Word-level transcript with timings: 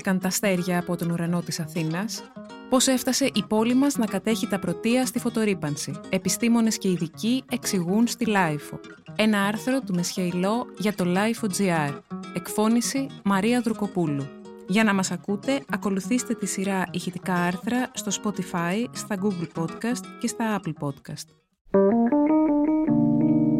εξαφανίστηκαν 0.00 0.18
τα 0.18 0.28
αστέρια 0.28 0.78
από 0.78 0.96
τον 0.96 1.10
ουρανό 1.10 1.42
της 1.42 1.60
Αθήνας, 1.60 2.22
πώς 2.68 2.86
έφτασε 2.86 3.24
η 3.24 3.44
πόλη 3.48 3.74
μας 3.74 3.96
να 3.96 4.06
κατέχει 4.06 4.46
τα 4.46 4.58
πρωτεία 4.58 5.06
στη 5.06 5.18
φωτορύπανση. 5.18 6.00
Επιστήμονες 6.08 6.78
και 6.78 6.88
ειδικοί 6.88 7.44
εξηγούν 7.50 8.06
στη 8.06 8.26
LiFO. 8.26 8.80
Ένα 9.16 9.44
άρθρο 9.44 9.80
του 9.80 9.94
Μεσχεϊλό 9.94 10.66
για 10.78 10.94
το 10.94 11.04
LiFO.gr. 11.06 11.98
Εκφώνηση 12.34 13.06
Μαρία 13.24 13.60
Δρουκοπούλου. 13.60 14.26
Για 14.66 14.84
να 14.84 14.94
μας 14.94 15.10
ακούτε, 15.10 15.60
ακολουθήστε 15.70 16.34
τη 16.34 16.46
σειρά 16.46 16.86
ηχητικά 16.90 17.34
άρθρα 17.34 17.90
στο 17.94 18.10
Spotify, 18.22 18.84
στα 18.92 19.16
Google 19.22 19.62
Podcasts 19.62 20.04
και 20.20 20.26
στα 20.26 20.60
Apple 20.60 20.86
Podcasts. 20.86 21.26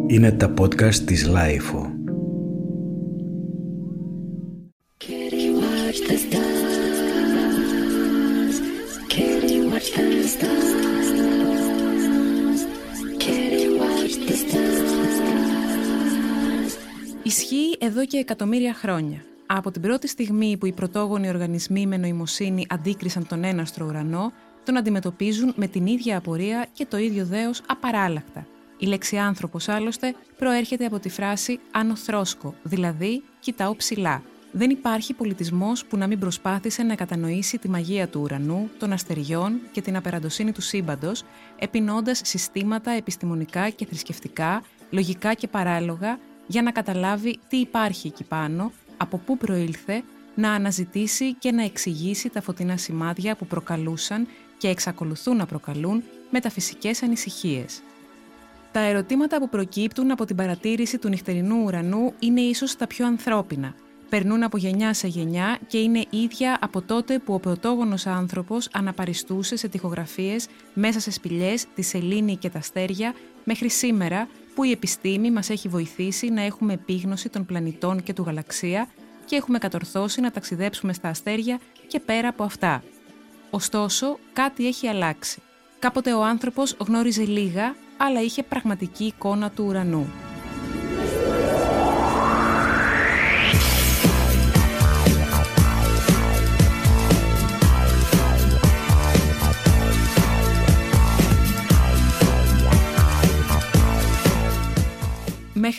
Είναι 0.06 0.32
τα 0.32 0.54
podcast 0.58 0.94
της 0.94 1.30
LiFO. 1.34 1.89
Ισχύει 17.22 17.76
εδώ 17.78 18.06
και 18.06 18.16
εκατομμύρια 18.16 18.74
χρόνια. 18.74 19.24
Από 19.46 19.70
την 19.70 19.82
πρώτη 19.82 20.08
στιγμή 20.08 20.56
που 20.56 20.66
οι 20.66 20.72
πρωτόγονοι 20.72 21.28
οργανισμοί 21.28 21.86
με 21.86 21.96
νοημοσύνη 21.96 22.66
αντίκρισαν 22.68 23.26
τον 23.26 23.44
έναστρο 23.44 23.86
ουρανό, 23.86 24.32
τον 24.64 24.76
αντιμετωπίζουν 24.76 25.52
με 25.56 25.66
την 25.66 25.86
ίδια 25.86 26.16
απορία 26.16 26.66
και 26.72 26.86
το 26.86 26.96
ίδιο 26.96 27.24
δέος 27.24 27.62
απαράλλαχτα. 27.66 28.46
Η 28.78 28.86
λέξη 28.86 29.16
άνθρωπος 29.16 29.68
άλλωστε 29.68 30.14
προέρχεται 30.38 30.84
από 30.84 30.98
τη 30.98 31.08
φράση 31.08 31.60
«ανοθρόσκο», 31.70 32.54
δηλαδή 32.62 33.22
«κοιτάω 33.40 33.76
ψηλά», 33.76 34.22
δεν 34.52 34.70
υπάρχει 34.70 35.14
πολιτισμός 35.14 35.84
που 35.84 35.96
να 35.96 36.06
μην 36.06 36.18
προσπάθησε 36.18 36.82
να 36.82 36.94
κατανοήσει 36.94 37.58
τη 37.58 37.68
μαγεία 37.68 38.08
του 38.08 38.20
ουρανού, 38.20 38.70
των 38.78 38.92
αστεριών 38.92 39.60
και 39.72 39.80
την 39.80 39.96
απεραντοσύνη 39.96 40.52
του 40.52 40.60
σύμπαντος, 40.60 41.24
επινώντα 41.58 42.14
συστήματα 42.14 42.90
επιστημονικά 42.90 43.68
και 43.70 43.86
θρησκευτικά, 43.86 44.62
λογικά 44.90 45.34
και 45.34 45.48
παράλογα, 45.48 46.18
για 46.46 46.62
να 46.62 46.70
καταλάβει 46.70 47.38
τι 47.48 47.56
υπάρχει 47.56 48.06
εκεί 48.06 48.24
πάνω, 48.24 48.72
από 48.96 49.18
πού 49.18 49.36
προήλθε, 49.36 50.02
να 50.34 50.52
αναζητήσει 50.52 51.34
και 51.34 51.52
να 51.52 51.64
εξηγήσει 51.64 52.28
τα 52.28 52.40
φωτεινά 52.40 52.76
σημάδια 52.76 53.36
που 53.36 53.46
προκαλούσαν 53.46 54.26
και 54.58 54.68
εξακολουθούν 54.68 55.36
να 55.36 55.46
προκαλούν 55.46 56.02
μεταφυσικές 56.30 57.02
ανησυχίες. 57.02 57.82
Τα 58.72 58.80
ερωτήματα 58.80 59.38
που 59.38 59.48
προκύπτουν 59.48 60.10
από 60.10 60.24
την 60.24 60.36
παρατήρηση 60.36 60.98
του 60.98 61.08
νυχτερινού 61.08 61.62
ουρανού 61.64 62.12
είναι 62.18 62.40
ίσως 62.40 62.76
τα 62.76 62.86
πιο 62.86 63.06
ανθρώπινα– 63.06 63.74
περνούν 64.10 64.42
από 64.42 64.56
γενιά 64.56 64.94
σε 64.94 65.06
γενιά 65.06 65.58
και 65.66 65.78
είναι 65.78 66.04
ίδια 66.10 66.58
από 66.60 66.82
τότε 66.82 67.18
που 67.18 67.34
ο 67.34 67.38
πρωτόγονος 67.38 68.06
άνθρωπος 68.06 68.68
αναπαριστούσε 68.72 69.56
σε 69.56 69.68
τοιχογραφίες 69.68 70.46
μέσα 70.74 71.00
σε 71.00 71.10
σπηλιές, 71.10 71.66
τη 71.74 71.82
σελήνη 71.82 72.36
και 72.36 72.50
τα 72.50 72.58
αστέρια 72.58 73.14
μέχρι 73.44 73.70
σήμερα 73.70 74.28
που 74.54 74.64
η 74.64 74.70
επιστήμη 74.70 75.30
μας 75.30 75.50
έχει 75.50 75.68
βοηθήσει 75.68 76.28
να 76.28 76.42
έχουμε 76.42 76.72
επίγνωση 76.72 77.28
των 77.28 77.46
πλανητών 77.46 78.02
και 78.02 78.12
του 78.12 78.22
γαλαξία 78.22 78.88
και 79.24 79.36
έχουμε 79.36 79.58
κατορθώσει 79.58 80.20
να 80.20 80.30
ταξιδέψουμε 80.30 80.92
στα 80.92 81.08
αστέρια 81.08 81.60
και 81.86 82.00
πέρα 82.00 82.28
από 82.28 82.42
αυτά. 82.42 82.82
Ωστόσο, 83.50 84.18
κάτι 84.32 84.66
έχει 84.66 84.86
αλλάξει. 84.86 85.42
Κάποτε 85.78 86.12
ο 86.12 86.24
άνθρωπος 86.24 86.76
γνώριζε 86.78 87.24
λίγα, 87.24 87.74
αλλά 87.96 88.22
είχε 88.22 88.42
πραγματική 88.42 89.04
εικόνα 89.04 89.50
του 89.50 89.64
ουρανού. 89.68 90.29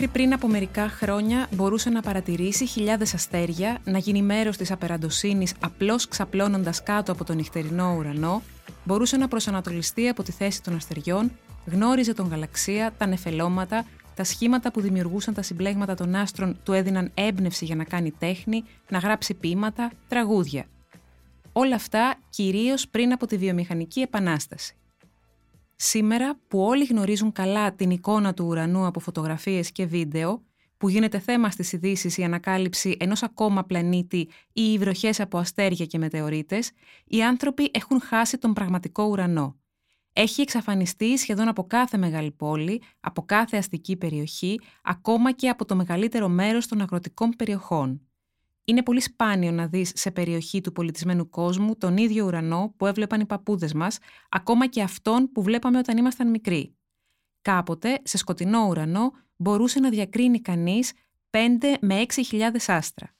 Μέχρι 0.01 0.19
πριν 0.19 0.33
από 0.33 0.47
μερικά 0.47 0.89
χρόνια 0.89 1.47
μπορούσε 1.51 1.89
να 1.89 2.01
παρατηρήσει 2.01 2.65
χιλιάδες 2.65 3.13
αστέρια, 3.13 3.77
να 3.83 3.97
γίνει 3.97 4.21
μέρος 4.21 4.57
της 4.57 4.71
απεραντοσύνης 4.71 5.53
απλώς 5.59 6.07
ξαπλώνοντας 6.07 6.83
κάτω 6.83 7.11
από 7.11 7.23
τον 7.23 7.35
νυχτερινό 7.35 7.95
ουρανό, 7.97 8.41
μπορούσε 8.83 9.17
να 9.17 9.27
προσανατολιστεί 9.27 10.07
από 10.07 10.23
τη 10.23 10.31
θέση 10.31 10.63
των 10.63 10.75
αστεριών, 10.75 11.31
γνώριζε 11.65 12.13
τον 12.13 12.27
γαλαξία, 12.27 12.93
τα 12.97 13.05
νεφελώματα, 13.05 13.85
τα 14.15 14.23
σχήματα 14.23 14.71
που 14.71 14.81
δημιουργούσαν 14.81 15.33
τα 15.33 15.41
συμπλέγματα 15.41 15.95
των 15.95 16.15
άστρων 16.15 16.57
του 16.63 16.73
έδιναν 16.73 17.11
έμπνευση 17.13 17.65
για 17.65 17.75
να 17.75 17.83
κάνει 17.83 18.11
τέχνη, 18.11 18.63
να 18.89 18.97
γράψει 18.97 19.33
ποίηματα, 19.33 19.91
τραγούδια. 20.07 20.65
Όλα 21.53 21.75
αυτά 21.75 22.15
κυρίως 22.29 22.87
πριν 22.87 23.11
από 23.11 23.27
τη 23.27 23.37
βιομηχανική 23.37 23.99
επανάσταση. 23.99 24.75
Σήμερα 25.83 26.39
που 26.47 26.61
όλοι 26.61 26.85
γνωρίζουν 26.85 27.31
καλά 27.31 27.73
την 27.75 27.89
εικόνα 27.89 28.33
του 28.33 28.45
ουρανού 28.45 28.85
από 28.85 28.99
φωτογραφίες 28.99 29.71
και 29.71 29.85
βίντεο, 29.85 30.43
που 30.77 30.89
γίνεται 30.89 31.19
θέμα 31.19 31.51
στις 31.51 31.73
ειδήσεις 31.73 32.17
η 32.17 32.23
ανακάλυψη 32.23 32.97
ενός 32.99 33.23
ακόμα 33.23 33.63
πλανήτη 33.63 34.29
ή 34.53 34.61
οι 34.71 34.77
βροχές 34.77 35.19
από 35.19 35.37
αστέρια 35.37 35.85
και 35.85 35.97
μετεωρίτες, 35.97 36.71
οι 37.05 37.23
άνθρωποι 37.23 37.71
έχουν 37.73 38.01
χάσει 38.01 38.37
τον 38.37 38.53
πραγματικό 38.53 39.03
ουρανό. 39.03 39.59
Έχει 40.13 40.41
εξαφανιστεί 40.41 41.17
σχεδόν 41.17 41.47
από 41.47 41.63
κάθε 41.63 41.97
μεγάλη 41.97 42.31
πόλη, 42.31 42.81
από 42.99 43.21
κάθε 43.25 43.57
αστική 43.57 43.95
περιοχή, 43.95 44.59
ακόμα 44.83 45.31
και 45.31 45.49
από 45.49 45.65
το 45.65 45.75
μεγαλύτερο 45.75 46.27
μέρος 46.27 46.67
των 46.67 46.81
αγροτικών 46.81 47.29
περιοχών. 47.29 48.01
Είναι 48.71 48.83
πολύ 48.83 49.01
σπάνιο 49.01 49.51
να 49.51 49.67
δεις 49.67 49.91
σε 49.95 50.11
περιοχή 50.11 50.61
του 50.61 50.71
πολιτισμένου 50.71 51.29
κόσμου 51.29 51.75
τον 51.75 51.97
ίδιο 51.97 52.25
ουρανό 52.25 52.73
που 52.77 52.85
έβλεπαν 52.85 53.19
οι 53.19 53.25
παππούδες 53.25 53.73
μας, 53.73 53.97
ακόμα 54.29 54.67
και 54.67 54.81
αυτόν 54.81 55.31
που 55.31 55.41
βλέπαμε 55.41 55.77
όταν 55.77 55.97
ήμασταν 55.97 56.29
μικροί. 56.29 56.75
Κάποτε, 57.41 57.99
σε 58.03 58.17
σκοτεινό 58.17 58.67
ουρανό, 58.67 59.11
μπορούσε 59.35 59.79
να 59.79 59.89
διακρίνει 59.89 60.41
κανείς 60.41 60.91
5 61.29 61.37
με 61.81 62.05
6.000 62.29 62.39
άστρα. 62.67 63.15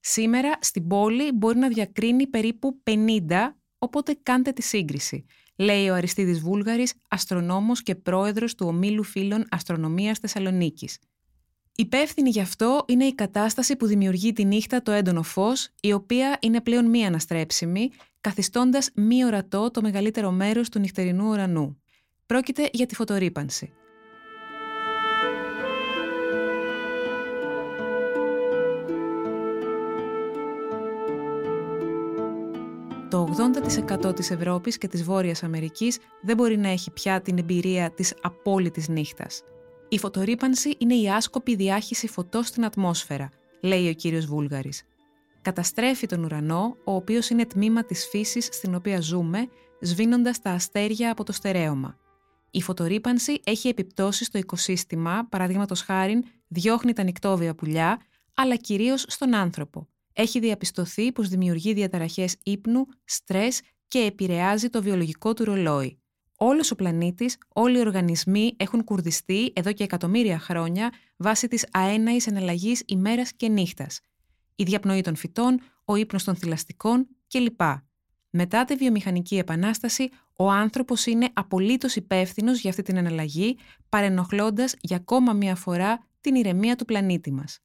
Σήμερα, 0.00 0.50
στην 0.60 0.86
πόλη 0.86 1.32
μπορεί 1.32 1.58
να 1.58 1.68
διακρίνει 1.68 2.26
περίπου 2.26 2.82
50, 2.84 3.56
οπότε 3.78 4.18
κάντε 4.22 4.52
τη 4.52 4.62
σύγκριση, 4.62 5.24
λέει 5.56 5.88
ο 5.88 5.94
Αριστίδης 5.94 6.40
Βούλγαρης, 6.40 6.94
αστρονόμος 7.08 7.82
και 7.82 7.94
πρόεδρος 7.94 8.54
του 8.54 8.66
Ομίλου 8.66 9.02
Φίλων 9.02 9.44
Αστρονομίας 9.50 10.18
Θεσσαλονίκης. 10.18 10.98
Υπεύθυνη 11.76 12.30
γι' 12.30 12.40
αυτό 12.40 12.84
είναι 12.86 13.04
η 13.04 13.14
κατάσταση 13.14 13.76
που 13.76 13.86
δημιουργεί 13.86 14.32
τη 14.32 14.44
νύχτα 14.44 14.82
το 14.82 14.92
έντονο 14.92 15.22
φως, 15.22 15.68
η 15.80 15.92
οποία 15.92 16.38
είναι 16.40 16.60
πλέον 16.60 16.90
μη 16.90 17.06
αναστρέψιμη, 17.06 17.90
καθιστώντας 18.20 18.90
μη 18.94 19.24
ορατό 19.24 19.70
το 19.70 19.80
μεγαλύτερο 19.82 20.30
μέρος 20.30 20.68
του 20.68 20.78
νυχτερινού 20.78 21.28
ουρανού. 21.28 21.82
Πρόκειται 22.26 22.68
για 22.72 22.86
τη 22.86 22.94
φωτορύπανση. 22.94 23.72
Το 33.10 33.28
80% 34.06 34.14
της 34.14 34.30
Ευρώπης 34.30 34.78
και 34.78 34.88
της 34.88 35.02
Βόρειας 35.02 35.42
Αμερικής 35.42 35.98
δεν 36.22 36.36
μπορεί 36.36 36.56
να 36.56 36.68
έχει 36.68 36.90
πια 36.90 37.20
την 37.20 37.38
εμπειρία 37.38 37.90
της 37.90 38.14
απόλυτης 38.22 38.88
νύχτας. 38.88 39.42
Η 39.94 39.98
φωτορύπανση 39.98 40.74
είναι 40.78 40.94
η 40.94 41.10
άσκοπη 41.10 41.54
διάχυση 41.54 42.08
φωτός 42.08 42.46
στην 42.46 42.64
ατμόσφαιρα, 42.64 43.30
λέει 43.60 43.88
ο 43.88 43.92
κύριος 43.92 44.26
Βούλγαρης. 44.26 44.82
Καταστρέφει 45.42 46.06
τον 46.06 46.24
ουρανό, 46.24 46.76
ο 46.84 46.94
οποίος 46.94 47.28
είναι 47.28 47.46
τμήμα 47.46 47.84
της 47.84 48.06
φύσης 48.10 48.48
στην 48.52 48.74
οποία 48.74 49.00
ζούμε, 49.00 49.48
σβήνοντας 49.80 50.40
τα 50.40 50.50
αστέρια 50.50 51.10
από 51.10 51.24
το 51.24 51.32
στερέωμα. 51.32 51.96
Η 52.50 52.62
φωτορύπανση 52.62 53.40
έχει 53.44 53.68
επιπτώσεις 53.68 54.26
στο 54.26 54.38
οικοσύστημα, 54.38 55.26
παραδείγματος 55.30 55.80
χάρη, 55.80 56.22
διώχνει 56.48 56.92
τα 56.92 57.02
νυχτόβια 57.02 57.54
πουλιά, 57.54 58.00
αλλά 58.34 58.56
κυρίως 58.56 59.04
στον 59.08 59.34
άνθρωπο. 59.34 59.88
Έχει 60.12 60.38
διαπιστωθεί 60.38 61.12
πως 61.12 61.28
δημιουργεί 61.28 61.72
διαταραχές 61.72 62.36
ύπνου, 62.42 62.86
στρες 63.04 63.60
και 63.88 63.98
επηρεάζει 63.98 64.68
το 64.68 64.82
βιολογικό 64.82 65.34
του 65.34 65.44
ρολόι. 65.44 65.98
Όλος 66.46 66.70
ο 66.70 66.74
πλανήτης, 66.74 67.38
όλοι 67.48 67.76
οι 67.76 67.80
οργανισμοί 67.80 68.54
έχουν 68.56 68.84
κουρδιστεί 68.84 69.52
εδώ 69.54 69.72
και 69.72 69.84
εκατομμύρια 69.84 70.38
χρόνια 70.38 70.92
βάσει 71.16 71.48
της 71.48 71.66
αέναης 71.72 72.26
εναλλαγής 72.26 72.82
ημέρας 72.86 73.32
και 73.36 73.48
νύχτας. 73.48 74.00
Η 74.56 74.64
διαπνοή 74.64 75.00
των 75.00 75.16
φυτών, 75.16 75.60
ο 75.84 75.96
ύπνος 75.96 76.24
των 76.24 76.36
θηλαστικών 76.36 77.06
κλπ. 77.28 77.60
Μετά 78.30 78.64
τη 78.64 78.74
βιομηχανική 78.74 79.36
επανάσταση, 79.36 80.08
ο 80.36 80.50
άνθρωπος 80.50 81.06
είναι 81.06 81.28
απολύτως 81.32 81.96
υπεύθυνος 81.96 82.60
για 82.60 82.70
αυτή 82.70 82.82
την 82.82 82.96
εναλλαγή, 82.96 83.58
παρενοχλώντας 83.88 84.74
για 84.80 84.96
ακόμα 84.96 85.32
μία 85.32 85.54
φορά 85.54 86.06
την 86.20 86.34
ηρεμία 86.34 86.76
του 86.76 86.84
πλανήτη 86.84 87.32
μας. 87.32 87.58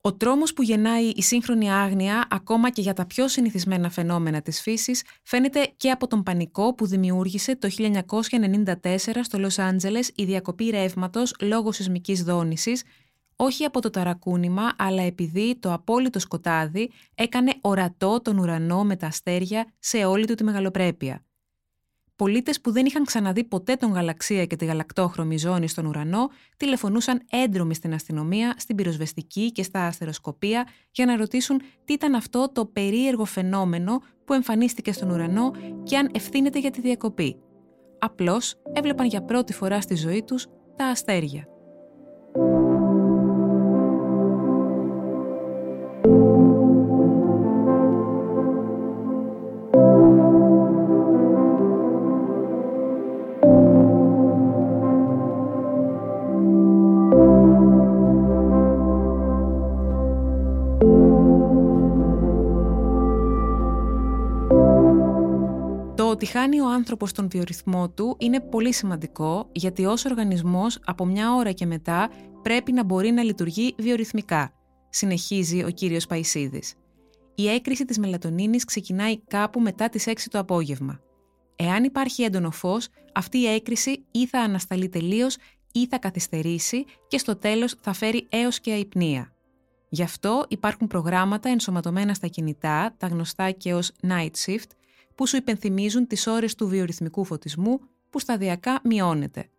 Ο 0.00 0.14
τρόμος 0.14 0.52
που 0.52 0.62
γεννάει 0.62 1.04
η 1.04 1.22
σύγχρονη 1.22 1.72
άγνοια, 1.72 2.26
ακόμα 2.30 2.70
και 2.70 2.80
για 2.80 2.92
τα 2.92 3.06
πιο 3.06 3.28
συνηθισμένα 3.28 3.90
φαινόμενα 3.90 4.42
της 4.42 4.60
φύσης, 4.60 5.04
φαίνεται 5.22 5.72
και 5.76 5.90
από 5.90 6.06
τον 6.06 6.22
πανικό 6.22 6.74
που 6.74 6.86
δημιούργησε 6.86 7.56
το 7.56 7.68
1994 7.68 9.22
στο 9.22 9.38
Λος 9.38 9.58
Άντζελες 9.58 10.10
η 10.14 10.24
διακοπή 10.24 10.70
ρεύματος 10.70 11.34
λόγω 11.40 11.72
σεισμικής 11.72 12.22
δόνησης, 12.22 12.82
όχι 13.36 13.64
από 13.64 13.80
το 13.80 13.90
ταρακούνημα, 13.90 14.72
αλλά 14.78 15.02
επειδή 15.02 15.58
το 15.60 15.72
απόλυτο 15.72 16.18
σκοτάδι 16.18 16.90
έκανε 17.14 17.52
ορατό 17.60 18.20
τον 18.22 18.38
ουρανό 18.38 18.84
με 18.84 18.96
τα 18.96 19.06
αστέρια 19.06 19.72
σε 19.78 20.04
όλη 20.04 20.26
του 20.26 20.34
τη 20.34 20.44
μεγαλοπρέπεια. 20.44 21.27
Πολίτες 22.18 22.60
που 22.60 22.72
δεν 22.72 22.86
είχαν 22.86 23.04
ξαναδεί 23.04 23.44
ποτέ 23.44 23.74
τον 23.74 23.92
γαλαξία 23.92 24.46
και 24.46 24.56
τη 24.56 24.64
γαλακτόχρωμη 24.64 25.38
ζώνη 25.38 25.68
στον 25.68 25.86
ουρανό, 25.86 26.30
τηλεφωνούσαν 26.56 27.22
έντρομοι 27.30 27.74
στην 27.74 27.94
αστυνομία, 27.94 28.54
στην 28.58 28.76
πυροσβεστική 28.76 29.52
και 29.52 29.62
στα 29.62 29.86
αστεροσκοπία 29.86 30.68
για 30.90 31.06
να 31.06 31.16
ρωτήσουν 31.16 31.60
τι 31.84 31.92
ήταν 31.92 32.14
αυτό 32.14 32.50
το 32.52 32.66
περίεργο 32.66 33.24
φαινόμενο 33.24 34.02
που 34.24 34.32
εμφανίστηκε 34.32 34.92
στον 34.92 35.10
ουρανό 35.10 35.50
και 35.82 35.96
αν 35.96 36.10
ευθύνεται 36.12 36.58
για 36.58 36.70
τη 36.70 36.80
διακοπή. 36.80 37.36
Απλώς 37.98 38.54
έβλεπαν 38.72 39.06
για 39.06 39.22
πρώτη 39.22 39.52
φορά 39.52 39.80
στη 39.80 39.94
ζωή 39.94 40.22
τους 40.22 40.46
τα 40.76 40.86
αστέρια. 40.86 41.57
Ότι 66.18 66.26
χάνει 66.26 66.60
ο 66.60 66.68
άνθρωπος 66.68 67.12
τον 67.12 67.28
βιορυθμό 67.28 67.90
του 67.90 68.16
είναι 68.18 68.40
πολύ 68.40 68.72
σημαντικό 68.72 69.48
γιατί 69.52 69.84
ως 69.84 70.04
οργανισμός 70.04 70.78
από 70.84 71.04
μια 71.04 71.34
ώρα 71.34 71.52
και 71.52 71.66
μετά 71.66 72.10
πρέπει 72.42 72.72
να 72.72 72.84
μπορεί 72.84 73.10
να 73.10 73.22
λειτουργεί 73.22 73.74
βιορυθμικά, 73.78 74.52
συνεχίζει 74.90 75.64
ο 75.64 75.70
κύριος 75.70 76.06
Παϊσίδης. 76.06 76.74
Η 77.34 77.48
έκρηση 77.48 77.84
της 77.84 77.98
μελατονίνης 77.98 78.64
ξεκινάει 78.64 79.20
κάπου 79.20 79.60
μετά 79.60 79.88
τις 79.88 80.06
6 80.06 80.12
το 80.30 80.38
απόγευμα. 80.38 81.00
Εάν 81.56 81.84
υπάρχει 81.84 82.22
έντονο 82.22 82.50
φως, 82.50 82.88
αυτή 83.14 83.38
η 83.38 83.46
έκρηση 83.46 84.04
ή 84.10 84.26
θα 84.26 84.40
ανασταλεί 84.40 84.88
τελείως 84.88 85.36
ή 85.72 85.86
θα 85.86 85.98
καθυστερήσει 85.98 86.84
και 87.08 87.18
στο 87.18 87.36
τέλος 87.36 87.74
θα 87.80 87.92
φέρει 87.92 88.26
έως 88.28 88.60
και 88.60 88.72
αϊπνία. 88.72 89.32
Γι' 89.88 90.02
αυτό 90.02 90.44
υπάρχουν 90.48 90.86
προγράμματα 90.86 91.48
ενσωματωμένα 91.48 92.14
στα 92.14 92.26
κινητά, 92.26 92.94
τα 92.96 93.06
γνωστά 93.06 93.50
και 93.50 93.74
ως 93.74 93.92
night 94.02 94.44
shift, 94.46 94.70
που 95.18 95.26
σου 95.26 95.36
υπενθυμίζουν 95.36 96.06
τις 96.06 96.26
ώρες 96.26 96.54
του 96.54 96.68
βιορυθμικού 96.68 97.24
φωτισμού 97.24 97.80
που 98.10 98.18
σταδιακά 98.18 98.80
μειώνεται. 98.84 99.50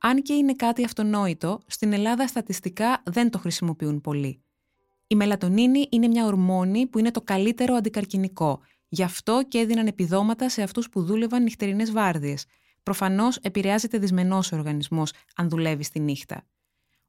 Αν 0.00 0.22
και 0.22 0.32
είναι 0.32 0.54
κάτι 0.54 0.84
αυτονόητο, 0.84 1.60
στην 1.66 1.92
Ελλάδα 1.92 2.26
στατιστικά 2.26 3.02
δεν 3.04 3.30
το 3.30 3.38
χρησιμοποιούν 3.38 4.00
πολύ. 4.00 4.42
Η 5.06 5.14
μελατονίνη 5.14 5.86
είναι 5.90 6.06
μια 6.06 6.26
ορμόνη 6.26 6.86
που 6.86 6.98
είναι 6.98 7.10
το 7.10 7.20
καλύτερο 7.20 7.74
αντικαρκυνικό, 7.74 8.60
γι' 8.88 9.02
αυτό 9.02 9.42
και 9.48 9.58
έδιναν 9.58 9.86
επιδόματα 9.86 10.48
σε 10.48 10.62
αυτούς 10.62 10.88
που 10.88 11.02
δούλευαν 11.02 11.42
νυχτερινές 11.42 11.92
βάρδιες. 11.92 12.46
Προφανώς 12.82 13.36
επηρεάζεται 13.36 13.98
δυσμενός 13.98 14.52
ο 14.52 14.56
οργανισμός 14.56 15.12
αν 15.36 15.48
δουλεύεις 15.48 15.90
τη 15.90 16.00
νύχτα. 16.00 16.46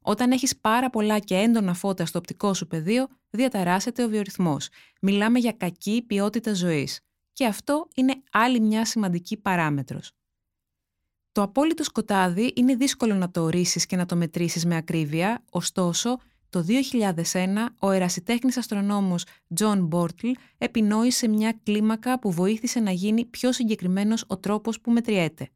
Όταν 0.02 0.30
έχεις 0.30 0.58
πάρα 0.58 0.90
πολλά 0.90 1.18
και 1.18 1.34
έντονα 1.34 1.74
φώτα 1.74 2.06
στο 2.06 2.18
οπτικό 2.18 2.54
σου 2.54 2.66
πεδίο, 2.66 3.06
διαταράσσεται 3.30 4.04
ο 4.04 4.08
βιορυθμός. 4.08 4.68
Μιλάμε 5.00 5.38
για 5.38 5.52
κακή 5.52 6.04
ποιότητα 6.06 6.54
ζωής 6.54 7.00
και 7.34 7.46
αυτό 7.46 7.88
είναι 7.94 8.22
άλλη 8.30 8.60
μια 8.60 8.84
σημαντική 8.84 9.36
παράμετρος. 9.36 10.12
Το 11.32 11.42
απόλυτο 11.42 11.84
σκοτάδι 11.84 12.52
είναι 12.56 12.74
δύσκολο 12.74 13.14
να 13.14 13.30
το 13.30 13.42
ορίσεις 13.42 13.86
και 13.86 13.96
να 13.96 14.06
το 14.06 14.16
μετρήσεις 14.16 14.66
με 14.66 14.76
ακρίβεια, 14.76 15.44
ωστόσο, 15.50 16.18
το 16.50 16.64
2001 17.32 17.74
ο 17.78 17.90
ερασιτέχνης 17.90 18.56
αστρονόμος 18.56 19.24
John 19.60 19.88
Bortle 19.88 20.32
επινόησε 20.58 21.28
μια 21.28 21.60
κλίμακα 21.62 22.18
που 22.18 22.32
βοήθησε 22.32 22.80
να 22.80 22.90
γίνει 22.90 23.24
πιο 23.24 23.52
συγκεκριμένος 23.52 24.24
ο 24.26 24.38
τρόπος 24.38 24.80
που 24.80 24.90
μετριέται. 24.90 25.48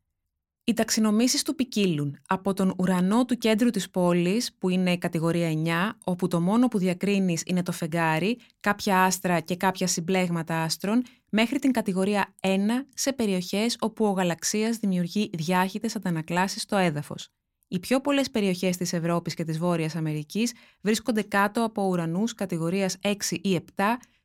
Οι 0.69 0.73
ταξινομήσεις 0.73 1.43
του 1.43 1.55
ποικίλουν 1.55 2.19
από 2.29 2.55
τον 2.55 2.75
ουρανό 2.79 3.25
του 3.25 3.39
κέντρου 3.39 3.71
της 3.71 3.91
πόλης, 3.91 4.53
που 4.59 4.69
είναι 4.69 4.97
κατηγορία 4.97 5.49
9, 5.49 5.99
όπου 6.05 6.29
το 6.29 6.41
μόνο 6.41 6.69
που 6.69 6.79
διακρίνεις 6.79 7.43
είναι 7.47 7.63
το 7.63 7.73
φεγγάρι, 7.73 8.39
κάποια 8.61 9.03
άστρα 9.05 9.41
και 9.41 9.57
κάποια 9.57 9.87
συμπλέγματα 9.87 10.63
άστρων, 10.63 11.03
μέχρι 11.29 11.59
την 11.59 11.73
κατηγορία 11.73 12.35
1 12.41 12.49
σε 12.95 13.13
περιοχές 13.13 13.77
όπου 13.81 14.05
ο 14.05 14.11
γαλαξίας 14.11 14.77
δημιουργεί 14.77 15.31
διάχυτες 15.33 15.97
αντανακλάσεις 15.97 16.63
στο 16.63 16.77
έδαφος. 16.77 17.29
Οι 17.69 17.79
πιο 17.79 18.01
πολλές 18.01 18.31
περιοχές 18.31 18.77
της 18.77 18.93
Ευρώπης 18.93 19.35
και 19.35 19.45
της 19.45 19.59
Βόρειας 19.59 19.97
Αμερικής 19.97 20.53
βρίσκονται 20.81 21.23
κάτω 21.23 21.65
από 21.65 21.87
ουρανούς 21.87 22.35
κατηγορίας 22.35 22.97
6 23.03 23.39
ή 23.43 23.55
7 23.55 23.63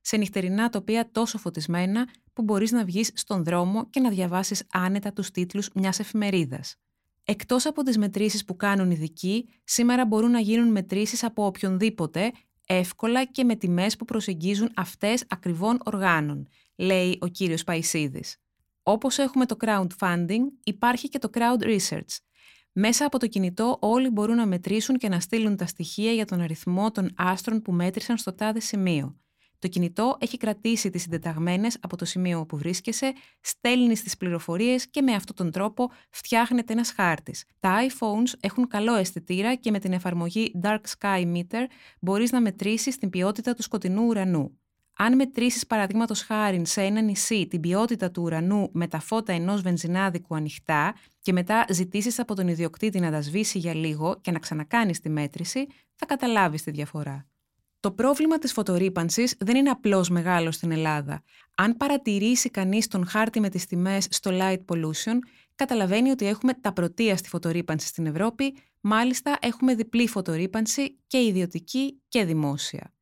σε 0.02 0.18
νυχτερινά 0.18 0.70
τοπία 0.70 1.10
τόσο 1.12 1.38
φωτισμένα 1.38 2.08
που 2.34 2.42
μπορείς 2.42 2.72
να 2.72 2.86
βγεις 2.86 3.12
στον 3.14 3.44
δρόμο 3.44 3.90
και 3.90 4.00
να 4.00 4.10
διαβάσεις 4.10 4.64
άνετα 4.72 5.14
τους 5.14 5.32
τίτλους 5.32 5.70
μιας 5.74 6.00
εφημερίδας. 6.00 6.76
Εκτός 7.24 7.66
από 7.66 7.84
τις 7.84 7.98
μετρήσεις 7.98 8.46
που 8.46 8.56
κάνουν 8.56 8.90
οι 8.92 8.96
ειδικοί, 8.98 9.50
σήμερα 9.64 10.06
μπορούν 10.06 10.32
να 10.32 10.40
γίνουν 10.40 10.72
μετρήσεις 10.72 11.24
από 11.24 11.46
οποιονδήποτε, 11.46 12.32
εύκολα 12.66 13.26
και 13.26 13.44
με 13.44 13.56
τιμές 13.56 13.96
που 13.96 14.06
προσεγγίζουν 14.06 14.72
αυτές 14.76 15.24
ακριβών 15.28 15.80
οργάνων, 15.86 16.48
λέει 16.76 17.18
ο 17.22 17.28
κύριος 17.28 17.64
Παϊσίδης. 17.64 18.38
Όπως 18.84 19.18
έχουμε 19.18 19.46
το 19.46 19.56
crowdfunding, 19.60 20.42
υπάρχει 20.64 21.10
και 21.10 21.20
το 21.20 21.30
crowd 21.34 21.64
research. 21.64 22.18
Μέσα 22.72 23.06
από 23.06 23.20
το 23.20 23.28
κινητό 23.28 23.78
όλοι 23.82 24.10
μπορούν 24.10 24.36
να 24.36 24.46
μετρήσουν 24.46 24.98
και 24.98 25.10
να 25.10 25.20
στείλουν 25.20 25.58
τα 25.58 25.66
στοιχεία 25.66 26.12
για 26.12 26.26
τον 26.26 26.42
αριθμό 26.42 26.92
των 26.92 27.10
άστρων 27.16 27.62
που 27.62 27.72
μέτρησαν 27.72 28.18
στο 28.18 28.34
τάδε 28.34 28.60
σημείο. 28.60 29.18
Το 29.64 29.70
κινητό 29.70 30.18
έχει 30.20 30.38
κρατήσει 30.38 30.90
τις 30.90 31.02
συντεταγμένες 31.02 31.78
από 31.82 31.98
το 31.98 32.06
σημείο 32.06 32.40
όπου 32.40 32.58
βρίσκεσαι, 32.58 33.14
στέλνεις 33.42 34.04
τις 34.04 34.18
πληροφορίες 34.18 34.90
και 34.90 35.02
με 35.02 35.14
αυτόν 35.14 35.36
τον 35.36 35.52
τρόπο 35.52 35.92
φτιάχνεται 36.10 36.74
ένας 36.74 36.92
χάρτης. 36.92 37.46
Τα 37.60 37.76
iPhones 37.88 38.34
έχουν 38.40 38.68
καλό 38.68 38.96
αισθητήρα 38.96 39.56
και 39.56 39.72
με 39.72 39.80
την 39.80 39.94
εφαρμογή 39.94 40.60
Dark 40.64 40.80
Sky 41.00 41.36
Meter 41.36 41.66
μπορείς 42.02 42.32
να 42.32 42.42
μετρήσεις 42.42 42.98
την 42.98 43.10
ποιότητα 43.10 43.54
του 43.54 43.62
σκοτεινού 43.62 44.06
ουρανού. 44.06 44.60
Αν 44.98 45.16
μετρήσεις 45.16 45.68
παραδείγματος 45.68 46.22
χάρη 46.22 46.66
σε 46.66 46.82
ένα 46.82 47.02
νησί 47.02 47.48
την 47.48 47.60
ποιότητα 47.60 48.12
του 48.12 48.22
ουρανού 48.22 48.70
με 48.74 48.88
τα 48.88 49.00
φώτα 49.00 49.34
ενός 49.34 49.62
βενζινάδικου 49.62 50.36
ανοιχτά 50.36 50.96
και 51.22 51.32
μετά 51.32 51.66
ζητήσεις 51.70 52.20
από 52.20 52.36
τον 52.36 52.48
ιδιοκτήτη 52.48 53.00
να 53.00 53.12
τα 53.12 53.22
σβήσει 53.22 53.58
για 53.58 53.74
λίγο 53.74 54.20
και 54.22 54.32
να 54.32 54.40
ξανακάνεις 54.40 55.00
τη 55.00 55.10
μέτρηση, 55.10 55.68
θα 55.96 56.06
καταλάβεις 56.06 56.64
τη 56.64 56.72
διαφορά. 56.72 57.28
Το 57.84 57.92
πρόβλημα 57.92 58.38
της 58.38 58.52
φωτορύπανσης 58.52 59.36
δεν 59.40 59.56
είναι 59.56 59.70
απλώς 59.70 60.10
μεγάλο 60.10 60.52
στην 60.52 60.72
Ελλάδα. 60.72 61.24
Αν 61.58 61.78
παρατηρήσει 61.78 62.50
κανείς 62.50 62.88
τον 62.88 63.08
χάρτη 63.08 63.40
με 63.40 63.50
τις 63.50 63.66
τιμές 63.66 64.08
στο 64.10 64.32
light 64.34 64.60
pollution, 64.72 65.18
καταλαβαίνει 65.56 66.10
ότι 66.10 66.28
έχουμε 66.28 66.54
τα 66.54 66.74
πρωτεία 66.74 67.18
στη 67.18 67.30
φωτορύπανση 67.30 67.88
στην 67.88 68.06
Ευρώπη, 68.06 68.56
μάλιστα 68.82 69.38
έχουμε 69.42 69.76
διπλή 69.76 70.08
φωτορύπανση 70.08 70.98
και 71.08 71.24
ιδιωτική 71.24 72.02
και 72.08 72.26
δημόσια. 72.26 72.94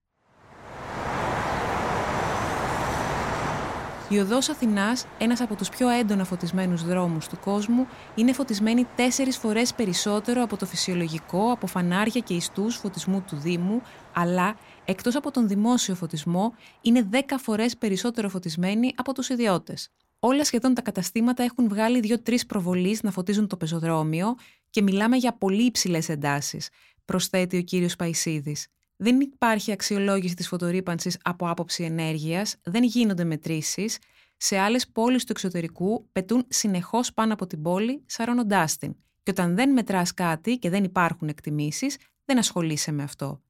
Η 4.12 4.20
οδό 4.20 4.38
Αθηνάς, 4.38 5.06
ένας 5.17 5.41
από 5.41 5.56
τους 5.56 5.70
πιο 5.70 5.89
έντονα 5.89 6.24
φωτισμένους 6.24 6.86
δρόμους 6.86 7.27
του 7.27 7.38
κόσμου, 7.39 7.88
είναι 8.15 8.34
φωτισμένη 8.34 8.88
τέσσερις 8.96 9.38
φορές 9.38 9.74
περισσότερο 9.74 10.44
από 10.44 10.58
το 10.58 10.65
φυσιολογικό 10.65 11.51
από 11.51 11.67
φανάρια 11.67 12.22
και 12.22 12.34
ιστούς 12.34 12.75
φωτισμού 12.75 13.24
του 13.27 13.36
Δήμου, 13.36 13.82
αλλά 14.13 14.56
εκτός 14.86 15.16
από 15.16 15.32
τον 15.32 15.48
δημόσιο 15.48 15.96
φωτισμό, 15.96 16.54
είναι 16.82 17.02
δέκα 17.02 17.38
φορές 17.38 17.78
περισσότερο 17.78 18.30
φωτισμένη 18.30 18.94
από 18.96 19.14
τους 19.14 19.30
ιδιώτες. 19.30 19.90
Όλα 20.20 20.44
σχεδόν 20.44 20.74
τα 20.74 20.82
καταστήματα 20.82 21.44
έχουν 21.44 21.68
βγάλει 21.70 22.00
δύο-τρεις 22.00 22.46
προβολείς 22.46 23.04
να 23.04 23.12
φωτίζουν 23.12 23.48
το 23.48 23.58
πεζοδρόμιο 23.58 24.36
και 24.70 24.82
μιλάμε 24.82 25.18
για 25.18 25.34
πολύ 25.34 25.64
υψηλές 25.64 26.10
εντάσεις, 26.10 26.70
προσθέτει 27.06 27.58
ο 27.58 27.62
κύριος 27.62 27.96
Παϊσίδης. 27.96 28.68
Δεν 28.96 29.20
υπάρχει 29.20 29.72
αξιολόγηση 29.72 30.36
της 30.36 30.48
φωτορύπανσης 30.48 31.18
από 31.24 31.50
άποψη 31.50 31.84
ενέργειας, 31.84 32.56
δεν 32.64 32.84
γίνονται 32.84 33.24
μετρήσεις. 33.24 33.98
Σε 34.38 34.58
άλλες 34.58 34.88
πόλεις 34.88 35.24
του 35.24 35.32
εξωτερικού 35.32 36.08
πετούν 36.12 36.46
συνεχώς 36.48 37.14
πάνω 37.14 37.34
από 37.34 37.48
την 37.48 37.62
πόλη, 37.62 38.04
σαρώνοντάς 38.06 38.78
την. 38.78 38.96
Και 39.24 39.32
όταν 39.32 39.56
δεν 39.56 39.72
μετράς 39.72 40.14
κάτι 40.14 40.58
και 40.58 40.70
δεν 40.70 40.84
υπάρχουν 40.84 41.28
εκτιμήσεις, 41.28 41.98
δεν 42.26 42.38
ασχολείσαι 42.38 42.92
με 42.92 43.04
αυτό. 43.04 43.42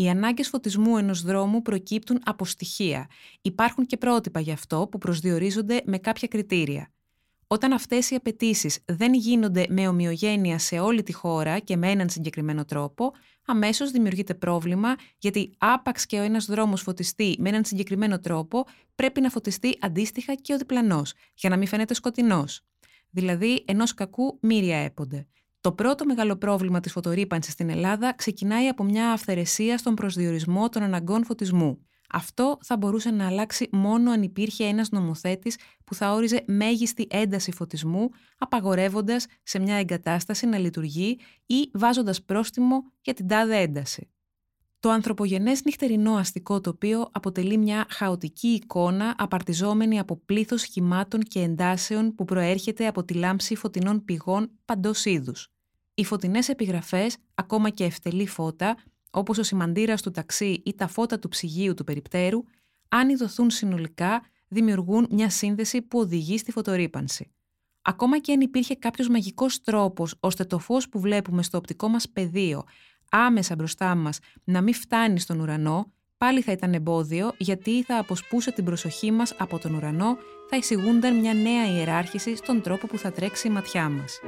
Οι 0.00 0.08
ανάγκες 0.08 0.48
φωτισμού 0.48 0.96
ενός 0.96 1.22
δρόμου 1.22 1.62
προκύπτουν 1.62 2.20
από 2.24 2.44
στοιχεία. 2.44 3.06
Υπάρχουν 3.42 3.86
και 3.86 3.96
πρότυπα 3.96 4.40
γι' 4.40 4.52
αυτό 4.52 4.88
που 4.90 4.98
προσδιορίζονται 4.98 5.82
με 5.84 5.98
κάποια 5.98 6.28
κριτήρια. 6.28 6.90
Όταν 7.46 7.72
αυτές 7.72 8.10
οι 8.10 8.14
απαιτήσεις 8.14 8.78
δεν 8.84 9.14
γίνονται 9.14 9.66
με 9.68 9.88
ομοιογένεια 9.88 10.58
σε 10.58 10.78
όλη 10.78 11.02
τη 11.02 11.12
χώρα 11.12 11.58
και 11.58 11.76
με 11.76 11.90
έναν 11.90 12.08
συγκεκριμένο 12.08 12.64
τρόπο, 12.64 13.12
αμέσως 13.46 13.90
δημιουργείται 13.90 14.34
πρόβλημα 14.34 14.94
γιατί 15.18 15.54
άπαξ 15.58 16.06
και 16.06 16.18
ο 16.18 16.22
ένας 16.22 16.46
δρόμος 16.46 16.82
φωτιστεί 16.82 17.36
με 17.38 17.48
έναν 17.48 17.64
συγκεκριμένο 17.64 18.18
τρόπο, 18.18 18.64
πρέπει 18.94 19.20
να 19.20 19.30
φωτιστεί 19.30 19.78
αντίστοιχα 19.80 20.34
και 20.34 20.52
ο 20.52 20.58
διπλανός, 20.58 21.14
για 21.34 21.50
να 21.50 21.56
μην 21.56 21.66
φαίνεται 21.66 21.94
σκοτεινός. 21.94 22.60
Δηλαδή, 23.10 23.64
ενός 23.66 23.94
κακού 23.94 24.38
μύρια 24.40 24.76
έπονται. 24.76 25.26
Το 25.60 25.72
πρώτο 25.72 26.04
μεγάλο 26.04 26.36
πρόβλημα 26.36 26.80
της 26.80 26.92
φωτορύπανσης 26.92 27.52
στην 27.52 27.70
Ελλάδα 27.70 28.14
ξεκινάει 28.14 28.68
από 28.68 28.84
μια 28.84 29.12
αυθαιρεσία 29.12 29.78
στον 29.78 29.94
προσδιορισμό 29.94 30.68
των 30.68 30.82
αναγκών 30.82 31.24
φωτισμού. 31.24 31.82
Αυτό 32.10 32.58
θα 32.62 32.76
μπορούσε 32.76 33.10
να 33.10 33.26
αλλάξει 33.26 33.68
μόνο 33.72 34.10
αν 34.10 34.22
υπήρχε 34.22 34.64
ένας 34.64 34.90
νομοθέτης 34.90 35.56
που 35.84 35.94
θα 35.94 36.12
όριζε 36.12 36.44
μέγιστη 36.46 37.06
ένταση 37.10 37.52
φωτισμού, 37.52 38.08
απαγορεύοντας 38.38 39.26
σε 39.42 39.58
μια 39.58 39.74
εγκατάσταση 39.74 40.46
να 40.46 40.58
λειτουργεί 40.58 41.18
ή 41.46 41.70
βάζοντας 41.72 42.22
πρόστιμο 42.22 42.92
για 43.00 43.14
την 43.14 43.26
τάδε 43.26 43.56
ένταση. 43.56 44.10
Το 44.80 44.90
ανθρωπογενές 44.90 45.64
νυχτερινό 45.64 46.14
αστικό 46.14 46.60
τοπίο 46.60 47.08
αποτελεί 47.12 47.56
μια 47.56 47.86
χαοτική 47.90 48.48
εικόνα 48.48 49.14
απαρτιζόμενη 49.18 49.98
από 49.98 50.16
πλήθος 50.16 50.64
χυμάτων 50.64 51.20
και 51.20 51.40
εντάσεων 51.40 52.14
που 52.14 52.24
προέρχεται 52.24 52.86
από 52.86 53.04
τη 53.04 53.14
λάμψη 53.14 53.54
φωτεινών 53.54 54.04
πηγών 54.04 54.50
παντός 54.64 55.04
είδους. 55.04 55.48
Οι 55.94 56.04
φωτεινές 56.04 56.48
επιγραφές, 56.48 57.16
ακόμα 57.34 57.70
και 57.70 57.84
ευτελή 57.84 58.26
φώτα, 58.26 58.76
όπως 59.10 59.38
ο 59.38 59.42
σημαντήρας 59.42 60.02
του 60.02 60.10
ταξί 60.10 60.62
ή 60.64 60.74
τα 60.74 60.86
φώτα 60.86 61.18
του 61.18 61.28
ψυγείου 61.28 61.74
του 61.74 61.84
περιπτέρου, 61.84 62.42
αν 62.88 63.08
ειδωθούν 63.08 63.50
συνολικά, 63.50 64.22
δημιουργούν 64.48 65.06
μια 65.10 65.30
σύνδεση 65.30 65.82
που 65.82 65.98
οδηγεί 65.98 66.38
στη 66.38 66.52
φωτορύπανση. 66.52 67.30
Ακόμα 67.82 68.18
και 68.18 68.32
αν 68.32 68.40
υπήρχε 68.40 68.74
κάποιος 68.74 69.08
μαγικός 69.08 69.60
τρόπος 69.60 70.14
ώστε 70.20 70.44
το 70.44 70.58
φως 70.58 70.88
που 70.88 71.00
βλέπουμε 71.00 71.42
στο 71.42 71.58
οπτικό 71.58 71.88
μας 71.88 72.08
πεδίο 72.08 72.64
άμεσα 73.10 73.54
μπροστά 73.54 73.94
μας 73.94 74.18
να 74.44 74.60
μην 74.60 74.74
φτάνει 74.74 75.20
στον 75.20 75.40
ουρανό, 75.40 75.92
πάλι 76.18 76.42
θα 76.42 76.52
ήταν 76.52 76.74
εμπόδιο 76.74 77.32
γιατί 77.36 77.82
θα 77.82 77.98
αποσπούσε 77.98 78.52
την 78.52 78.64
προσοχή 78.64 79.10
μας 79.10 79.34
από 79.38 79.58
τον 79.58 79.74
ουρανό, 79.74 80.16
θα 80.50 80.56
εισηγούνταν 80.56 81.16
μια 81.20 81.34
νέα 81.34 81.76
ιεράρχηση 81.76 82.36
στον 82.36 82.62
τρόπο 82.62 82.86
που 82.86 82.98
θα 82.98 83.12
τρέξει 83.12 83.48
η 83.48 83.50
ματιά 83.50 83.88
μας. 83.88 84.20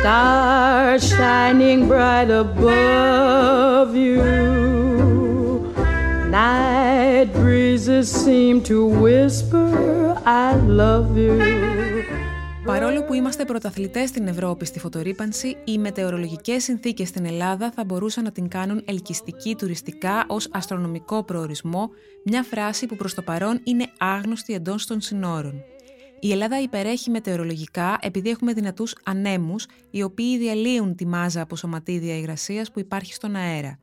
Stars 0.00 1.02
shining 1.16 1.80
bright 1.88 2.30
above 2.30 3.90
you. 4.04 4.22
Night 6.30 7.30
breezes 7.78 8.08
seem 8.24 8.56
to 8.70 8.76
whisper, 9.02 9.68
I 10.24 10.48
love 10.80 11.16
you. 11.16 11.38
Παρόλο 12.64 13.04
που 13.04 13.14
είμαστε 13.14 13.44
πρωταθλητές 13.44 14.08
στην 14.08 14.26
Ευρώπη 14.26 14.64
στη 14.64 14.78
φωτορύπανση, 14.78 15.56
οι 15.64 15.78
μετεωρολογικές 15.78 16.62
συνθήκες 16.62 17.08
στην 17.08 17.24
Ελλάδα 17.24 17.70
θα 17.70 17.84
μπορούσαν 17.84 18.24
να 18.24 18.32
την 18.32 18.48
κάνουν 18.48 18.82
ελκυστική 18.84 19.54
τουριστικά 19.54 20.24
ως 20.28 20.48
αστρονομικό 20.52 21.24
προορισμό, 21.24 21.90
μια 22.24 22.42
φράση 22.42 22.86
που 22.86 22.96
προς 22.96 23.14
το 23.14 23.22
παρόν 23.22 23.60
είναι 23.64 23.86
άγνωστη 23.98 24.54
εντός 24.54 24.86
των 24.86 25.00
συνόρων. 25.00 25.62
Η 26.20 26.32
Ελλάδα 26.32 26.60
υπερέχει 26.60 27.10
μετεωρολογικά 27.10 27.98
επειδή 28.00 28.30
έχουμε 28.30 28.52
δυνατούς 28.52 28.96
ανέμους, 29.04 29.66
οι 29.90 30.02
οποίοι 30.02 30.38
διαλύουν 30.38 30.94
τη 30.94 31.06
μάζα 31.06 31.40
από 31.40 31.56
σωματίδια 31.56 32.16
υγρασίας 32.16 32.70
που 32.70 32.78
υπάρχει 32.78 33.12
στον 33.12 33.36
αέρα. 33.36 33.78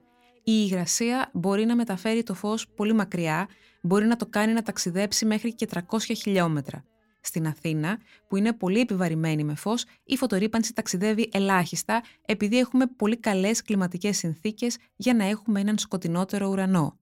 Η 0.48 0.54
υγρασία 0.66 1.30
μπορεί 1.34 1.66
να 1.66 1.76
μεταφέρει 1.76 2.24
το 2.24 2.34
φως 2.34 2.68
πολύ 2.76 2.94
μακριά, 2.94 3.48
μπορεί 3.86 4.06
να 4.06 4.16
το 4.16 4.26
κάνει 4.26 4.54
να 4.54 4.62
ταξιδέψει 4.62 5.26
μέχρι 5.26 5.56
και 5.56 5.68
300 5.74 6.00
χιλιόμετρα. 6.00 6.84
Στην 7.22 7.48
Αθήνα, 7.48 7.98
που 8.28 8.36
είναι 8.36 8.54
πολύ 8.54 8.80
επιβαρημένη 8.80 9.44
με 9.44 9.56
φως, 9.56 9.86
η 10.04 10.18
φωτορύπανση 10.18 10.74
ταξιδεύει 10.74 11.30
ελάχιστα 11.34 12.04
επειδή 12.26 12.60
έχουμε 12.60 12.86
πολύ 12.88 13.18
καλές 13.18 13.62
κλιματικές 13.62 14.18
συνθήκες 14.18 14.78
για 14.96 15.14
να 15.14 15.24
έχουμε 15.26 15.60
έναν 15.60 15.78
σκοτεινότερο 15.78 16.50
ουρανό. 16.50 17.00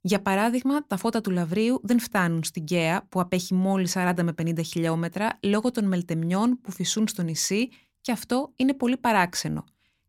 Για 0.00 0.22
παράδειγμα, 0.22 0.86
τα 0.86 0.96
φώτα 0.96 1.20
του 1.20 1.30
Λαβρίου 1.30 1.80
δεν 1.82 2.00
φτάνουν 2.00 2.44
στην 2.44 2.64
Καία, 2.64 3.06
που 3.08 3.20
απέχει 3.20 3.54
μόλις 3.54 3.92
40 3.96 4.22
με 4.22 4.34
50 4.42 4.64
χιλιόμετρα, 4.64 5.38
λόγω 5.42 5.70
των 5.70 5.84
μελτεμιών 5.84 6.60
που 6.60 6.72
φυσούν 6.72 7.08
στο 7.08 7.22
νησί 7.22 7.68
και 8.00 8.12
αυτό 8.12 8.52
είναι 8.56 8.74
πολύ 8.74 8.96
παράξενο. 8.96 9.64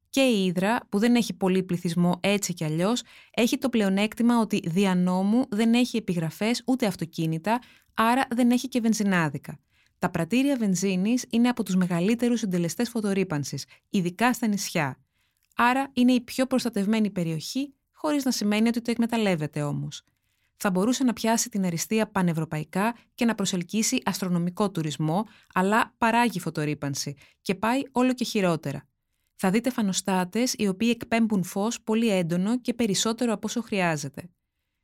Και 0.10 0.22
η 0.22 0.46
Ήδρα, 0.46 0.80
που 0.89 1.00
δεν 1.00 1.16
έχει 1.16 1.34
πολύ 1.34 1.63
πληθυσμό 1.63 2.20
έτσι 2.20 2.54
κι 2.54 2.63
αλλιώς, 2.63 3.01
έχει 3.32 3.58
το 3.58 3.70
πλεονέκτημα 3.70 4.39
ότι 4.39 4.62
δια 4.66 4.96
νόμου 4.96 5.46
δεν 5.50 5.74
έχει 5.74 5.98
επιγραφές 5.98 6.63
ούτε 6.66 6.86
αυτοκίνητα, 6.86 7.62
άρα 7.94 8.28
δεν 8.30 8.51
έχει 8.51 8.68
και 8.68 8.80
βενζινάδικα. 8.80 9.60
Τα 10.00 10.10
πρατήρια 10.10 10.58
βενζίνης 10.58 11.25
είναι 11.30 11.50
από 11.50 11.63
τους 11.63 11.75
μεγαλύτερους 11.75 12.39
συντελεστές 12.39 12.89
φωτορύπανση, 12.89 13.62
ειδικά 13.89 14.34
στα 14.34 14.48
νησιά. 14.48 14.98
Άρα 15.56 15.89
είναι 15.94 16.12
η 16.12 16.22
πιο 16.22 16.46
προστατευμένη 16.46 17.10
περιοχή 17.10 17.74
χωρίς 17.92 18.25
να 18.25 18.32
σημαίνει 18.32 18.68
ότι 18.68 18.82
το 18.82 18.92
εκμεταλλεύεται 18.92 19.62
όμως. 19.62 20.04
Θα 20.56 20.72
μπορούσε 20.72 21.04
να 21.04 21.13
πιάσει 21.13 21.50
την 21.50 21.66
αριστεία 21.66 22.08
πανευρωπαϊκά 22.08 22.96
και 23.16 23.25
να 23.25 23.36
προσελκύσει 23.36 24.01
αστρονομικό 24.06 24.72
τουρισμό, 24.72 25.25
αλλά 25.54 25.94
παράγει 25.98 26.39
φωτορύπανση 26.39 27.16
και 27.42 27.56
πάει 27.56 27.82
όλο 27.92 28.13
και 28.13 28.24
χειρότερα. 28.24 28.88
Θα 29.41 29.50
δείτε 29.50 29.69
φανοστάτες 29.69 30.53
οι 30.58 30.67
οποίοι 30.67 30.89
εκπέμπουν 30.91 31.43
φως 31.43 31.81
πολύ 31.81 32.10
έντονο 32.10 32.60
και 32.60 32.74
περισσότερο 32.74 33.34
από 33.34 33.48
όσο 33.48 33.62
χρειάζεται. 33.62 34.29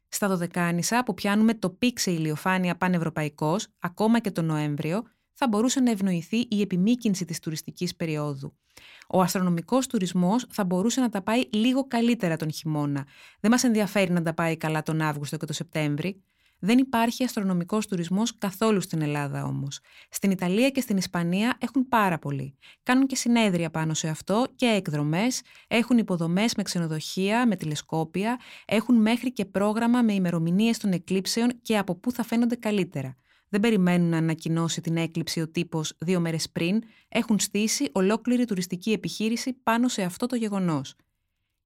Στα 0.09 0.27
Δωδεκάνησα, 0.27 1.03
που 1.03 1.13
πιάνουμε 1.13 1.53
το 1.53 1.69
πίξε 1.69 2.11
ηλιοφάνεια 2.11 2.77
πανευρωπαϊκός, 2.77 3.67
ακόμα 3.79 4.19
και 4.19 4.31
τον 4.31 4.45
Νοέμβριο, 4.45 5.03
θα 5.33 5.47
μπορούσε 5.47 5.79
να 5.79 5.91
ευνοηθεί 5.91 6.37
η 6.37 6.61
επιμήκυνση 6.61 7.25
της 7.25 7.39
τουριστικής 7.39 7.95
περίοδου. 7.95 8.57
Ο 9.07 9.21
αστρονομικός 9.21 9.87
τουρισμός 9.87 10.45
θα 10.49 10.63
μπορούσε 10.63 11.01
να 11.01 11.09
τα 11.09 11.21
πάει 11.21 11.43
λίγο 11.51 11.87
καλύτερα 11.87 12.35
τον 12.35 12.51
χειμώνα. 12.51 13.07
Δεν 13.39 13.51
μας 13.51 13.63
ενδιαφέρει 13.63 14.11
να 14.11 14.21
τα 14.21 14.33
πάει 14.33 14.57
καλά 14.57 14.83
τον 14.83 15.01
Αύγουστο 15.01 15.37
και 15.37 15.45
τον 15.45 15.55
Σεπτέμβρη. 15.55 16.23
Δεν 16.65 16.77
υπάρχει 16.77 17.23
αστρονομικός 17.23 17.87
τουρισμός 17.87 18.37
καθόλου 18.37 18.81
στην 18.81 19.01
Ελλάδα 19.01 19.45
όμως. 19.45 19.79
Στην 20.09 20.31
Ιταλία 20.31 20.69
και 20.69 20.81
στην 20.81 20.97
Ισπανία 20.97 21.57
έχουν 21.59 21.87
πάρα 21.87 22.19
πολύ. 22.19 22.57
Κάνουν 22.83 23.07
και 23.07 23.15
συνέδρια 23.15 23.69
πάνω 23.69 23.93
σε 23.93 24.07
αυτό 24.07 24.45
και 24.55 24.65
εκδρομές, 24.65 25.41
έχουν 25.67 25.97
υποδομές 25.97 26.55
με 26.55 26.63
ξενοδοχεία, 26.63 27.47
με 27.47 27.55
τηλεσκόπια, 27.55 28.39
έχουν 28.65 28.95
μέχρι 28.95 29.31
και 29.31 29.45
πρόγραμμα 29.45 30.01
με 30.01 30.13
ημερομηνίες 30.13 30.77
των 30.77 30.91
εκλήψεων 30.91 31.61
και 31.61 31.77
από 31.77 31.95
πού 31.95 32.11
θα 32.11 32.23
φαίνονται 32.23 32.55
καλύτερα 32.55 33.17
δεν 33.49 33.59
περιμένουν 33.59 34.09
να 34.09 34.17
ανακοινώσει 34.17 34.81
την 34.81 34.97
έκλειψη 34.97 35.41
ο 35.41 35.47
τύπος 35.47 35.93
δύο 35.99 36.19
μέρες 36.19 36.49
πριν, 36.49 36.83
έχουν 37.07 37.39
στήσει 37.39 37.89
ολόκληρη 37.91 38.45
τουριστική 38.45 38.91
επιχείρηση 38.91 39.53
πάνω 39.53 39.87
σε 39.87 40.01
αυτό 40.01 40.25
το 40.25 40.35
γεγονός. 40.35 40.95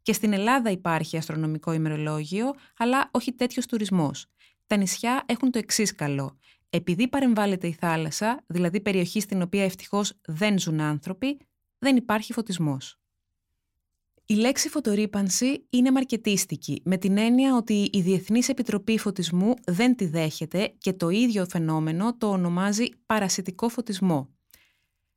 Και 0.02 0.14
στην 0.14 0.34
Ελλάδα 0.34 0.70
υπάρχει 0.72 1.18
αστρονομικό 1.18 1.74
ημερολόγιο, 1.74 2.54
αλλά 2.78 3.10
όχι 3.12 3.34
τέτοιος 3.34 3.66
τουρισμός. 3.66 4.26
Τα 4.70 4.76
νησιά 4.76 5.24
έχουν 5.26 5.52
το 5.52 5.60
εξής 5.60 5.96
καλό. 5.96 6.38
Επειδή 6.70 7.08
παρεμβάλλεται 7.08 7.68
η 7.68 7.72
θάλασσα, 7.72 8.44
δηλαδή 8.48 8.82
περιοχή 8.82 9.20
στην 9.20 9.42
οποία 9.42 9.64
ευτυχώς 9.64 10.14
δεν 10.26 10.60
ζουν 10.60 10.80
άνθρωποι, 10.80 11.38
δεν 11.78 11.96
υπάρχει 11.96 12.34
φωτισμός. 12.34 13.00
Η 14.26 14.34
λέξη 14.34 14.70
φωτορύπανση 14.70 15.66
είναι 15.70 15.92
μαρκετίστικη, 15.92 16.82
με 16.86 16.98
την 16.98 17.18
έννοια 17.18 17.56
ότι 17.56 17.90
η 17.94 18.02
Διεθνής 18.02 18.50
Επιτροπή 18.50 18.98
Φωτισμού 18.98 19.54
δεν 19.66 19.96
τη 19.96 20.06
δέχεται 20.06 20.74
και 20.78 20.94
το 20.94 21.10
ίδιο 21.10 21.46
φαινόμενο 21.50 22.18
το 22.18 22.30
ονομάζει 22.30 22.86
παρασιτικό 23.06 23.70
φωτισμό. 23.70 24.30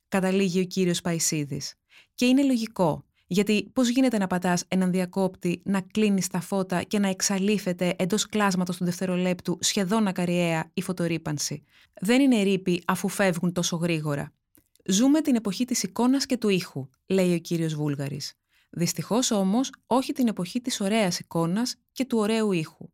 Καταλήγει 0.09 0.61
ο 0.61 0.65
κύριος 0.65 1.01
Παϊσίδης. 1.01 1.75
Και 2.15 2.27
είναι 2.27 2.43
λογικό, 2.43 3.05
γιατί 3.33 3.71
πώς 3.73 3.89
γίνεται 3.89 4.19
να 4.19 4.27
πατάς 4.27 4.65
έναν 4.69 4.91
διακόπτη, 4.91 5.63
να 5.65 5.81
κλείνεις 5.81 6.27
τα 6.27 6.41
φώτα 6.41 6.83
και 6.83 6.99
να 6.99 7.09
εξαλείφεται 7.09 7.95
εντός 7.99 8.27
κλάσματος 8.27 8.77
του 8.77 8.85
δευτερολέπτου 8.85 9.59
σχεδόν 9.61 10.07
ακαριέα 10.07 10.71
η 10.75 10.83
φωτορύπανση. 10.83 11.65
Δεν 12.01 12.21
είναι 12.21 12.43
ρήπη 12.43 12.83
αφού 12.87 13.09
φεύγουν 13.09 13.53
τόσο 13.53 13.77
γρήγορα. 13.77 14.33
Ζούμε 14.85 15.21
την 15.21 15.35
εποχή 15.35 15.65
της 15.65 15.83
εικόνας 15.83 16.27
και 16.27 16.37
του 16.37 16.49
ήχου, 16.49 16.89
λέει 17.07 17.35
ο 17.35 17.39
κύριος 17.39 17.75
Βούλγαρης. 17.75 18.35
Δυστυχώς 18.71 19.31
όμως 19.31 19.71
όχι 19.87 20.13
την 20.13 20.29
εποχή 20.29 20.61
της 20.61 20.81
ωραίας 20.81 21.19
εικόνας 21.19 21.77
και 21.93 22.05
του 22.05 22.19
ωραίου 22.19 22.53
ήχου. 22.53 22.89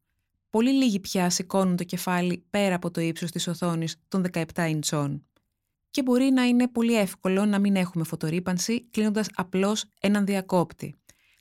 Πολύ 0.50 0.72
λίγοι 0.72 1.00
πια 1.00 1.30
σηκώνουν 1.30 1.76
το 1.76 1.84
κεφάλι 1.84 2.44
πέρα 2.50 2.74
από 2.74 2.90
το 2.90 3.00
ύψος 3.00 3.30
της 3.30 3.48
οθόνης 3.48 3.96
των 4.08 4.24
17 4.32 4.68
ιντσών. 4.68 5.27
Και 5.90 6.02
μπορεί 6.02 6.30
να 6.30 6.42
είναι 6.42 6.68
πολύ 6.68 6.98
εύκολο 6.98 7.44
να 7.44 7.58
μην 7.58 7.76
έχουμε 7.76 8.04
φωτορύπανση 8.04 8.88
κλείνοντας 8.90 9.26
απλώς 9.34 9.84
έναν 10.00 10.24
διακόπτη. 10.24 10.98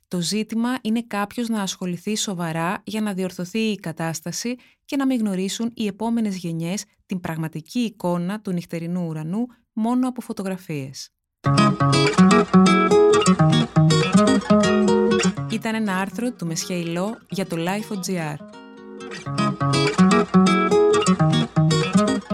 Το 0.08 0.20
ζήτημα 0.20 0.78
είναι 0.82 1.02
κάποιος 1.02 1.48
να 1.48 1.62
ασχοληθεί 1.62 2.16
σοβαρά 2.16 2.82
για 2.84 3.00
να 3.00 3.12
διορθωθεί 3.12 3.58
η 3.58 3.76
κατάσταση 3.76 4.56
και 4.84 4.96
να 4.96 5.06
μην 5.06 5.18
γνωρίσουν 5.18 5.70
οι 5.74 5.86
επόμενες 5.86 6.36
γενιές 6.36 6.84
την 7.06 7.20
πραγματική 7.20 7.78
εικόνα 7.78 8.40
του 8.40 8.52
νυχτερινού 8.52 9.06
ουρανού 9.06 9.46
μόνο 9.72 10.08
από 10.08 10.20
φωτογραφίες. 10.20 11.10
Ήταν 15.50 15.74
ένα 15.74 15.96
άρθρο 15.96 16.32
του 16.32 16.46
Μεσχέη 16.46 16.98
για 17.28 17.46
το 17.46 17.56
Life.gr. 17.58 18.36